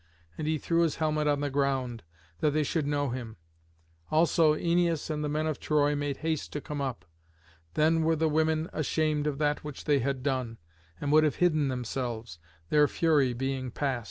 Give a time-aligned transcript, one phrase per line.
[0.35, 2.01] And he threw his helmet on the ground,
[2.39, 3.37] that they should know him.
[4.09, 7.05] Also Æneas and the men of Troy made haste to come up.
[7.75, 10.57] Then were the women ashamed of that which they had done,
[10.99, 12.39] and would have hidden themselves,
[12.71, 13.99] their fury being past.